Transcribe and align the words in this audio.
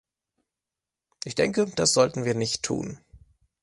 Ich 1.25 1.35
denke, 1.35 1.67
das 1.75 1.93
sollten 1.93 2.25
wir 2.25 2.33
nicht 2.33 2.63
tun. 2.63 2.97